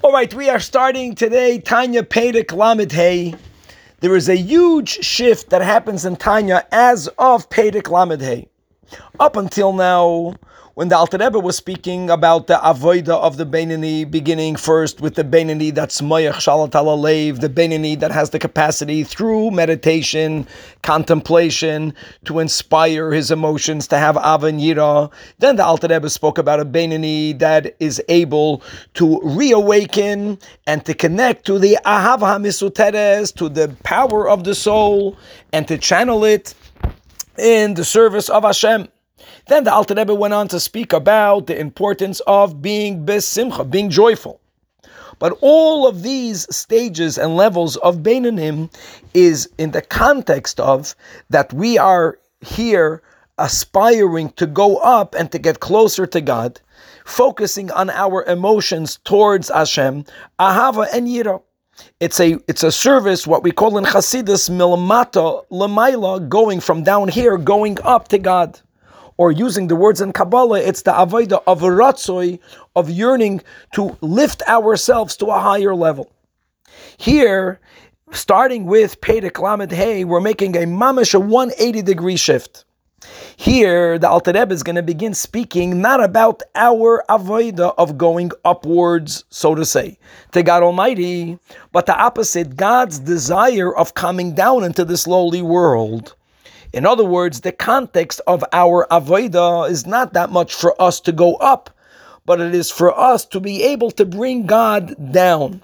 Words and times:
All 0.00 0.12
right, 0.12 0.32
we 0.32 0.48
are 0.48 0.60
starting 0.60 1.16
today 1.16 1.58
Tanya 1.58 2.04
Perek 2.04 2.52
Lamed 2.56 2.92
Hey. 2.92 3.34
There 3.98 4.14
is 4.14 4.28
a 4.28 4.36
huge 4.36 4.90
shift 5.04 5.50
that 5.50 5.60
happens 5.60 6.04
in 6.04 6.14
Tanya 6.14 6.64
as 6.70 7.08
of 7.18 7.50
Perek 7.50 7.90
Lamed 7.90 8.20
Hey. 8.22 8.46
Up 9.18 9.34
until 9.34 9.72
now, 9.72 10.34
when 10.78 10.90
the 10.90 10.96
Alter 10.96 11.18
Rebbe 11.18 11.40
was 11.40 11.56
speaking 11.56 12.08
about 12.08 12.46
the 12.46 12.54
avoida 12.54 13.08
of 13.08 13.36
the 13.36 13.44
Beinani, 13.44 14.08
beginning 14.08 14.54
first 14.54 15.00
with 15.00 15.16
the 15.16 15.24
Beinani 15.24 15.74
that's 15.74 16.00
Mayach 16.00 16.34
Shalat 16.34 16.70
Leiv, 16.70 17.40
the 17.40 17.48
Beinani 17.48 17.98
that 17.98 18.12
has 18.12 18.30
the 18.30 18.38
capacity 18.38 19.02
through 19.02 19.50
meditation, 19.50 20.46
contemplation, 20.82 21.92
to 22.26 22.38
inspire 22.38 23.10
his 23.10 23.32
emotions, 23.32 23.88
to 23.88 23.98
have 23.98 24.14
Avan. 24.14 25.10
Then 25.40 25.56
the 25.56 25.64
Alter 25.64 25.88
Rebbe 25.88 26.08
spoke 26.08 26.38
about 26.38 26.60
a 26.60 26.64
Beinani 26.64 27.36
that 27.40 27.74
is 27.80 28.00
able 28.08 28.62
to 28.94 29.20
reawaken 29.24 30.38
and 30.68 30.86
to 30.86 30.94
connect 30.94 31.44
to 31.46 31.58
the 31.58 31.76
Ahav 31.84 32.20
HaMisuteres, 32.20 33.34
to 33.34 33.48
the 33.48 33.74
power 33.82 34.28
of 34.28 34.44
the 34.44 34.54
soul, 34.54 35.16
and 35.52 35.66
to 35.66 35.76
channel 35.76 36.24
it 36.24 36.54
in 37.36 37.74
the 37.74 37.84
service 37.84 38.28
of 38.28 38.44
Hashem. 38.44 38.86
Then 39.48 39.64
the 39.64 39.72
Alter 39.72 39.94
Rebbe 39.94 40.14
went 40.14 40.34
on 40.34 40.48
to 40.48 40.60
speak 40.60 40.92
about 40.92 41.46
the 41.46 41.58
importance 41.58 42.20
of 42.26 42.62
being 42.62 43.04
besimcha, 43.04 43.68
being 43.70 43.90
joyful. 43.90 44.40
But 45.18 45.36
all 45.40 45.86
of 45.86 46.02
these 46.02 46.46
stages 46.54 47.18
and 47.18 47.36
levels 47.36 47.76
of 47.78 47.98
Beinanim 47.98 48.72
is 49.14 49.48
in 49.58 49.72
the 49.72 49.82
context 49.82 50.60
of 50.60 50.94
that 51.30 51.52
we 51.52 51.76
are 51.78 52.18
here 52.40 53.02
aspiring 53.38 54.30
to 54.30 54.46
go 54.46 54.76
up 54.76 55.14
and 55.14 55.30
to 55.32 55.38
get 55.38 55.60
closer 55.60 56.06
to 56.06 56.20
God, 56.20 56.60
focusing 57.04 57.70
on 57.72 57.90
our 57.90 58.24
emotions 58.24 58.98
towards 59.04 59.48
Hashem, 59.48 60.04
ahava 60.38 60.86
and 60.92 61.08
yira. 61.08 61.42
It's 62.00 62.18
a 62.18 62.38
it's 62.48 62.64
a 62.64 62.72
service, 62.72 63.26
what 63.26 63.44
we 63.44 63.52
call 63.52 63.78
in 63.78 63.84
Chassidus 63.84 64.50
milamata 64.50 65.46
lamaila, 65.50 66.28
going 66.28 66.60
from 66.60 66.82
down 66.82 67.08
here, 67.08 67.36
going 67.38 67.78
up 67.82 68.08
to 68.08 68.18
God 68.18 68.60
or 69.18 69.32
using 69.32 69.66
the 69.66 69.76
words 69.76 70.00
in 70.00 70.12
Kabbalah, 70.12 70.60
it's 70.60 70.82
the 70.82 70.92
avodah 70.92 71.42
of 71.46 71.60
ratzoi, 71.60 72.38
of 72.74 72.88
yearning 72.88 73.42
to 73.74 73.98
lift 74.00 74.42
ourselves 74.48 75.16
to 75.18 75.26
a 75.26 75.38
higher 75.38 75.74
level. 75.74 76.10
Here, 76.96 77.60
starting 78.12 78.64
with 78.64 79.00
Perek 79.00 79.38
Lamed 79.40 79.72
Hey, 79.72 80.04
we're 80.04 80.20
making 80.20 80.56
a 80.56 80.60
mamish, 80.60 81.14
a 81.14 81.20
180 81.20 81.82
degree 81.82 82.16
shift. 82.16 82.64
Here, 83.36 83.98
the 83.98 84.08
Alter 84.08 84.32
Rebbe 84.32 84.52
is 84.52 84.64
going 84.64 84.76
to 84.76 84.82
begin 84.82 85.14
speaking 85.14 85.80
not 85.80 86.02
about 86.02 86.42
our 86.54 87.04
avodah 87.08 87.74
of 87.78 87.96
going 87.96 88.32
upwards, 88.44 89.24
so 89.30 89.54
to 89.54 89.64
say, 89.64 89.98
to 90.32 90.42
God 90.42 90.64
Almighty, 90.64 91.38
but 91.72 91.86
the 91.86 91.96
opposite, 91.96 92.56
God's 92.56 92.98
desire 92.98 93.74
of 93.74 93.94
coming 93.94 94.34
down 94.34 94.64
into 94.64 94.84
this 94.84 95.06
lowly 95.06 95.42
world. 95.42 96.16
In 96.72 96.84
other 96.84 97.04
words, 97.04 97.40
the 97.40 97.52
context 97.52 98.20
of 98.26 98.44
our 98.52 98.86
avodah 98.90 99.70
is 99.70 99.86
not 99.86 100.12
that 100.12 100.30
much 100.30 100.54
for 100.54 100.80
us 100.80 101.00
to 101.00 101.12
go 101.12 101.36
up, 101.36 101.70
but 102.26 102.40
it 102.40 102.54
is 102.54 102.70
for 102.70 102.96
us 102.98 103.24
to 103.26 103.40
be 103.40 103.62
able 103.62 103.90
to 103.92 104.04
bring 104.04 104.44
God 104.44 104.94
down. 105.12 105.62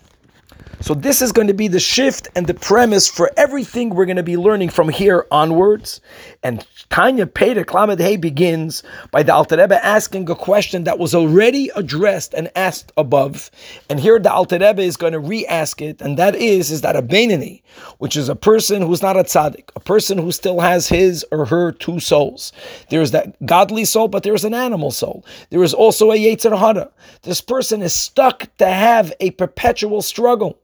So 0.85 0.93
this 0.93 1.23
is 1.23 1.33
going 1.33 1.47
to 1.47 1.55
be 1.55 1.69
the 1.69 1.81
shift 1.81 2.29
and 2.37 2.47
the 2.47 2.53
premise 2.53 3.09
for 3.09 3.31
everything 3.39 3.89
we're 3.89 4.05
going 4.05 4.19
to 4.19 4.23
be 4.23 4.37
learning 4.37 4.69
from 4.69 4.91
here 4.91 5.27
onwards. 5.31 6.03
And 6.43 6.67
Tanya 6.91 7.25
Perek 7.25 7.73
Lamed 7.73 7.99
Hey 7.99 8.19
begins 8.19 8.83
by 9.11 9.23
the 9.23 9.33
Alter 9.33 9.57
Rebbe 9.57 9.83
asking 9.83 10.29
a 10.29 10.35
question 10.35 10.85
that 10.85 10.99
was 10.99 11.15
already 11.15 11.71
addressed 11.75 12.35
and 12.35 12.51
asked 12.55 12.93
above. 12.99 13.51
And 13.89 13.99
here 13.99 14.19
the 14.19 14.31
Alter 14.31 14.59
Rebbe 14.59 14.83
is 14.83 14.99
going 14.99 15.15
to 15.15 15.21
re-ask 15.21 15.81
it, 15.81 16.03
and 16.03 16.19
that 16.19 16.37
is, 16.37 16.71
is 16.71 16.83
that 16.83 16.97
a 16.97 17.03
Beinani, 17.03 17.63
which 17.97 18.15
is 18.15 18.29
a 18.29 18.37
person 18.37 18.83
who's 18.83 19.01
not 19.01 19.17
a 19.17 19.25
tzaddik, 19.25 19.71
a 19.75 19.81
person 19.81 20.19
who 20.19 20.33
still 20.33 20.61
has 20.61 20.87
his 20.87 21.25
or 21.33 21.47
her 21.47 21.73
two 21.73 21.99
souls. 21.99 22.53
There's 22.91 23.13
that 23.13 23.35
godly 23.47 23.87
soul, 23.87 24.09
but 24.09 24.23
there's 24.23 24.45
an 24.45 24.53
animal 24.53 24.91
soul. 24.91 25.25
There 25.49 25.63
is 25.63 25.73
also 25.73 26.13
a 26.13 26.19
Yetzer 26.19 26.59
Hara. 26.59 26.91
This 27.23 27.41
person 27.41 27.81
is 27.81 27.95
stuck 27.95 28.55
to 28.59 28.67
have 28.67 29.15
a 29.19 29.31
perpetual 29.31 30.03
struggle. 30.03 30.59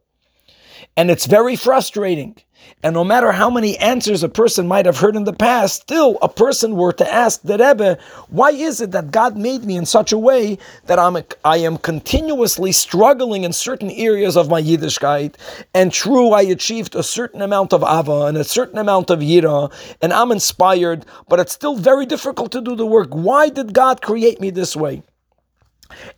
And 0.96 1.10
it's 1.10 1.26
very 1.26 1.56
frustrating. 1.56 2.36
And 2.82 2.94
no 2.94 3.04
matter 3.04 3.32
how 3.32 3.50
many 3.50 3.76
answers 3.78 4.22
a 4.22 4.28
person 4.28 4.66
might 4.66 4.86
have 4.86 4.98
heard 4.98 5.16
in 5.16 5.24
the 5.24 5.32
past, 5.32 5.82
still 5.82 6.18
a 6.22 6.28
person 6.28 6.76
were 6.76 6.92
to 6.92 7.12
ask 7.12 7.42
the 7.42 7.58
Rebbe, 7.58 7.98
why 8.28 8.50
is 8.50 8.80
it 8.80 8.90
that 8.92 9.10
God 9.10 9.36
made 9.36 9.64
me 9.64 9.76
in 9.76 9.86
such 9.86 10.12
a 10.12 10.18
way 10.18 10.58
that 10.86 10.98
I'm 10.98 11.16
a, 11.16 11.24
I 11.44 11.58
am 11.58 11.76
continuously 11.76 12.72
struggling 12.72 13.44
in 13.44 13.52
certain 13.52 13.90
areas 13.90 14.36
of 14.36 14.48
my 14.48 14.62
Yiddishkeit? 14.62 15.34
And 15.74 15.92
true, 15.92 16.30
I 16.30 16.42
achieved 16.42 16.94
a 16.94 17.02
certain 17.02 17.42
amount 17.42 17.72
of 17.72 17.82
Ava 17.82 18.26
and 18.26 18.36
a 18.38 18.44
certain 18.44 18.78
amount 18.78 19.10
of 19.10 19.20
Yira, 19.20 19.72
and 20.00 20.12
I'm 20.12 20.32
inspired, 20.32 21.04
but 21.28 21.40
it's 21.40 21.52
still 21.52 21.76
very 21.76 22.06
difficult 22.06 22.52
to 22.52 22.60
do 22.60 22.74
the 22.74 22.86
work. 22.86 23.10
Why 23.10 23.48
did 23.50 23.74
God 23.74 24.00
create 24.00 24.40
me 24.40 24.50
this 24.50 24.74
way? 24.74 25.02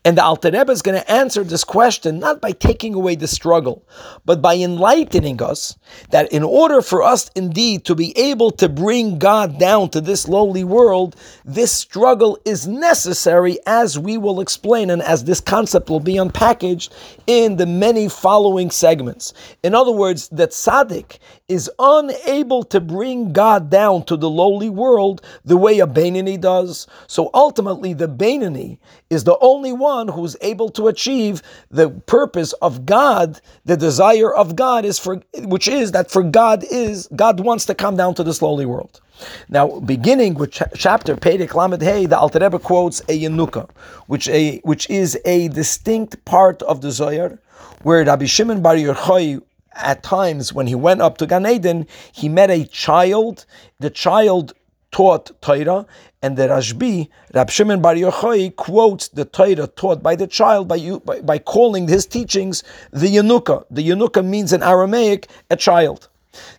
And 0.05 0.19
the 0.19 0.25
Alter 0.25 0.51
Rebbe 0.51 0.73
is 0.73 0.83
going 0.83 1.01
to 1.01 1.11
answer 1.11 1.45
this 1.45 1.65
question 1.65 2.19
not 2.19 2.41
by 2.41 2.53
taking 2.53 2.95
away 2.95 3.15
the 3.15 3.29
struggle, 3.29 3.87
but 4.25 4.43
by 4.43 4.57
enlightening 4.57 5.43
us 5.43 5.77
that 6.11 6.33
in 6.33 6.43
order 6.43 6.83
for 6.83 7.03
us 7.03 7.31
indeed 7.37 7.85
to 7.85 7.95
be 7.95 8.17
able 8.19 8.51
to 8.53 8.69
bring 8.69 9.19
God 9.19 9.59
down 9.59 9.91
to 9.91 10.01
this 10.01 10.27
lowly 10.29 10.65
world, 10.65 11.17
this 11.45 11.73
struggle 11.73 12.39
is 12.45 12.67
necessary, 12.67 13.59
as 13.67 13.99
we 13.99 14.19
will 14.19 14.41
explain, 14.41 14.91
and 14.91 15.03
as 15.03 15.25
this 15.25 15.41
concept 15.41 15.91
will 15.91 16.01
be 16.01 16.15
unpackaged 16.15 16.91
in 17.27 17.57
the 17.57 17.67
many 17.67 18.09
following 18.09 18.71
segments. 18.71 19.33
In 19.63 19.75
other 19.75 19.93
words, 19.93 20.29
that 20.31 20.51
tzaddik 20.51 21.19
is 21.49 21.71
unable 21.79 22.65
to 22.65 22.81
bring 22.81 23.33
God 23.33 23.71
down 23.71 24.05
to 24.07 24.17
the 24.17 24.31
lowly 24.31 24.71
world 24.71 25.23
the 25.45 25.57
way 25.57 25.79
a 25.81 25.87
Beinani 25.87 26.41
does. 26.41 26.87
So 27.07 27.31
ultimately, 27.35 27.93
the 27.93 28.09
Beinani 28.09 28.79
is 29.11 29.25
the 29.25 29.37
only 29.41 29.62
only 29.63 29.73
one 29.73 30.09
who's 30.09 30.37
able 30.41 30.69
to 30.71 30.89
achieve 30.89 31.41
the 31.71 31.89
purpose 31.89 32.53
of 32.55 32.85
God, 32.85 33.41
the 33.65 33.77
desire 33.77 34.35
of 34.35 34.57
God 34.57 34.85
is 34.85 34.99
for, 34.99 35.23
which 35.45 35.69
is 35.69 35.93
that 35.93 36.11
for 36.11 36.25
God 36.25 36.65
is, 36.69 37.09
God 37.15 37.39
wants 37.39 37.65
to 37.67 37.75
come 37.77 37.97
down 37.97 38.17
to 38.17 38.25
this 38.25 38.43
lowly 38.43 38.67
world. 38.67 39.01
Now, 39.49 39.79
beginning 39.79 40.35
with 40.35 40.51
ch- 40.51 40.63
chapter 40.75 41.15
Perek 41.15 41.55
Lamed 41.55 41.81
Hey, 41.81 42.07
the 42.07 42.19
Alter 42.19 42.41
Rebbe 42.41 42.59
quotes 42.59 43.03
a 43.03 43.17
Yanuka, 43.23 43.71
which 44.09 44.29
a 44.29 44.59
which 44.65 44.91
is 44.91 45.17
a 45.25 45.47
distinct 45.47 46.25
part 46.25 46.61
of 46.63 46.81
the 46.81 46.91
Zohar, 46.91 47.39
where 47.85 48.05
Rabbi 48.05 48.25
Shimon 48.25 48.63
Bar 48.63 48.75
Yochai 48.75 49.41
at 49.77 50.03
times 50.03 50.53
when 50.53 50.67
he 50.67 50.75
went 50.75 51.03
up 51.03 51.19
to 51.19 51.27
Gan 51.29 51.47
Eden, 51.47 51.87
he 52.11 52.29
met 52.29 52.51
a 52.51 52.65
child. 52.65 53.47
The 53.79 53.91
child 53.91 54.55
taught 54.93 55.31
Torah, 55.41 55.87
and 56.23 56.37
the 56.37 56.49
Rashbi, 56.49 57.09
Rab 57.35 57.51
Shimon 57.51 57.83
Bar 57.83 57.95
Yochai, 57.95 58.55
quotes 58.55 59.09
the 59.09 59.25
Torah 59.25 59.67
taught 59.67 60.03
by 60.03 60.15
the 60.15 60.27
child 60.27 60.69
by, 60.69 60.79
by, 61.05 61.21
by 61.21 61.39
calling 61.39 61.89
his 61.89 62.07
teachings 62.07 62.63
the 62.93 63.09
Yanuka. 63.09 63.65
The 63.71 63.89
Yanuka 63.89 64.25
means 64.25 64.53
in 64.53 64.63
Aramaic 64.63 65.29
a 65.51 65.57
child. 65.57 66.09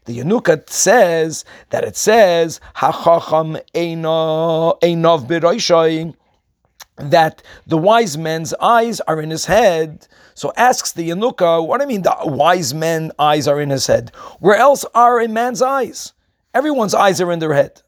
The 0.05 0.19
Yanuka 0.19 0.69
says 0.69 1.45
that 1.69 1.83
it 1.83 1.95
says 1.95 2.59
Hachacham 2.75 3.57
Einov 3.73 5.27
Biroishai 5.27 6.13
that 6.97 7.41
the 7.65 7.77
wise 7.77 8.17
man's 8.17 8.53
eyes 8.55 8.99
are 9.01 9.19
in 9.19 9.31
his 9.31 9.45
head. 9.45 10.07
So 10.35 10.51
asks 10.57 10.91
the 10.91 11.09
Yanuka, 11.09 11.65
what 11.65 11.79
do 11.79 11.83
I 11.83 11.87
mean 11.87 12.03
the 12.03 12.15
wise 12.25 12.73
man's 12.73 13.11
eyes 13.17 13.47
are 13.47 13.59
in 13.59 13.69
his 13.69 13.87
head? 13.87 14.11
Where 14.39 14.57
else 14.57 14.85
are 14.93 15.19
a 15.19 15.27
man's 15.27 15.61
eyes? 15.61 16.13
Everyone's 16.53 16.93
eyes 16.93 17.19
are 17.19 17.31
in 17.31 17.39
their 17.39 17.53
head. 17.53 17.81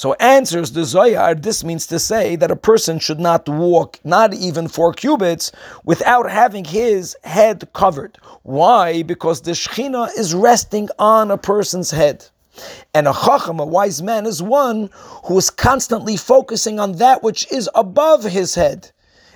So 0.00 0.14
answers 0.14 0.72
the 0.72 0.86
Zohar, 0.86 1.34
this 1.34 1.62
means 1.62 1.86
to 1.88 1.98
say 1.98 2.34
that 2.36 2.50
a 2.50 2.56
person 2.56 2.98
should 2.98 3.20
not 3.20 3.46
walk, 3.46 3.98
not 4.02 4.32
even 4.32 4.66
four 4.66 4.94
cubits, 4.94 5.52
without 5.84 6.30
having 6.30 6.64
his 6.64 7.14
head 7.22 7.68
covered. 7.74 8.16
Why? 8.42 9.02
Because 9.02 9.42
the 9.42 9.50
Shechina 9.50 10.08
is 10.16 10.32
resting 10.32 10.88
on 10.98 11.30
a 11.30 11.36
person's 11.36 11.90
head. 11.90 12.24
And 12.94 13.06
a 13.06 13.12
chacham, 13.12 13.60
a 13.60 13.66
wise 13.66 14.00
man, 14.00 14.24
is 14.24 14.42
one 14.42 14.88
who 15.24 15.36
is 15.36 15.50
constantly 15.50 16.16
focusing 16.16 16.80
on 16.80 16.92
that 16.92 17.22
which 17.22 17.46
is 17.52 17.68
above 17.74 18.24
his 18.24 18.54
head. 18.54 18.90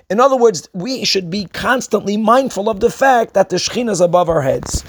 In 0.09 0.19
other 0.19 0.35
words, 0.35 0.67
we 0.73 1.05
should 1.05 1.29
be 1.29 1.45
constantly 1.45 2.17
mindful 2.17 2.71
of 2.71 2.79
the 2.79 2.89
fact 2.89 3.35
that 3.35 3.49
the 3.49 3.57
Shekhinah 3.57 3.91
is 3.91 4.01
above 4.01 4.29
our 4.29 4.41
heads. 4.41 4.83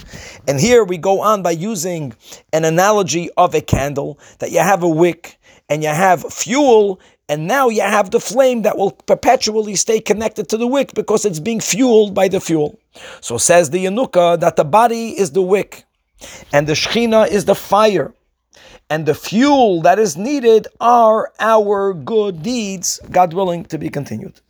And 0.47 0.59
here 0.59 0.83
we 0.83 0.97
go 0.97 1.21
on 1.21 1.43
by 1.43 1.51
using 1.51 2.15
an 2.51 2.65
analogy 2.65 3.29
of 3.37 3.53
a 3.53 3.61
candle, 3.61 4.19
that 4.39 4.51
you 4.51 4.59
have 4.59 4.81
a 4.81 4.89
wick, 4.89 5.36
and 5.69 5.83
you 5.83 5.89
have 5.89 6.23
fuel, 6.33 6.99
and 7.29 7.47
now 7.47 7.69
you 7.69 7.81
have 7.81 8.11
the 8.11 8.19
flame 8.19 8.61
that 8.61 8.77
will 8.77 8.91
perpetually 8.91 9.75
stay 9.75 9.99
connected 9.99 10.47
to 10.49 10.57
the 10.57 10.67
wick 10.67 10.93
because 10.93 11.25
it's 11.25 11.39
being 11.39 11.59
fueled 11.59 12.13
by 12.13 12.27
the 12.27 12.39
fuel. 12.39 12.79
So 13.21 13.37
says 13.37 13.69
the 13.69 13.85
Yanuka 13.85 14.39
that 14.39 14.55
the 14.55 14.63
body 14.65 15.09
is 15.19 15.31
the 15.31 15.41
wick, 15.41 15.83
and 16.53 16.67
the 16.67 16.73
Shechina 16.73 17.29
is 17.29 17.45
the 17.45 17.55
fire. 17.55 18.13
And 18.89 19.05
the 19.05 19.13
fuel 19.13 19.81
that 19.81 19.99
is 19.99 20.15
needed 20.15 20.67
are 20.79 21.33
our 21.39 21.93
good 21.93 22.41
deeds, 22.41 23.01
God 23.11 23.33
willing, 23.33 23.65
to 23.65 23.77
be 23.77 23.89
continued. 23.89 24.39